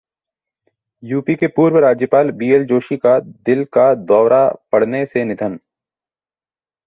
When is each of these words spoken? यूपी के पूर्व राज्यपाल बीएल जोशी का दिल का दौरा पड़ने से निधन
यूपी 1.03 1.35
के 1.35 1.47
पूर्व 1.47 1.77
राज्यपाल 1.77 2.31
बीएल 2.31 2.65
जोशी 2.65 2.97
का 2.97 3.19
दिल 3.19 3.63
का 3.73 3.93
दौरा 4.05 4.47
पड़ने 4.71 5.05
से 5.05 5.23
निधन 5.25 5.59